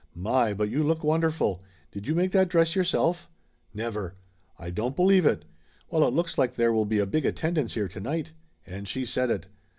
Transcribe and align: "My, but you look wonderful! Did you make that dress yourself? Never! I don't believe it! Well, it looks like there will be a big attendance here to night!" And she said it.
"My, 0.15 0.51
but 0.55 0.67
you 0.71 0.81
look 0.81 1.03
wonderful! 1.03 1.61
Did 1.91 2.07
you 2.07 2.15
make 2.15 2.31
that 2.31 2.47
dress 2.49 2.75
yourself? 2.75 3.29
Never! 3.71 4.15
I 4.57 4.71
don't 4.71 4.95
believe 4.95 5.27
it! 5.27 5.45
Well, 5.91 6.03
it 6.07 6.11
looks 6.15 6.39
like 6.39 6.55
there 6.55 6.73
will 6.73 6.85
be 6.87 6.97
a 6.97 7.05
big 7.05 7.23
attendance 7.23 7.75
here 7.75 7.87
to 7.89 7.99
night!" 7.99 8.31
And 8.65 8.87
she 8.87 9.05
said 9.05 9.29
it. 9.29 9.45